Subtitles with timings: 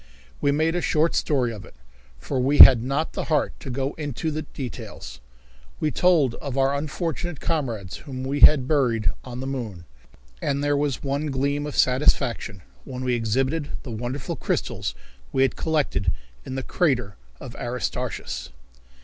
[0.41, 1.75] We made a short story of it,
[2.17, 5.19] for we had not the heart to go into details.
[5.79, 9.85] We told of our unfortunate comrades whom we had buried on the moon,
[10.41, 14.95] and there was one gleam of satisfaction when we exhibited the wonderful crystals
[15.31, 16.11] we had collected
[16.47, 18.49] in the crater of Aristarchus.